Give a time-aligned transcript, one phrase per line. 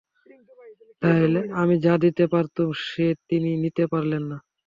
[1.61, 4.37] আমি যা দিতে পারতুম সে তিনি নিতে পারলেন না।